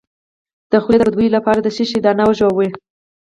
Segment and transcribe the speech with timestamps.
[0.71, 2.69] د خولې د بد بوی لپاره د څه شي دانه وژويئ؟